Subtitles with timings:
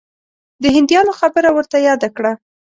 [0.61, 2.31] د هندیانو خبره ورته یاده کړه.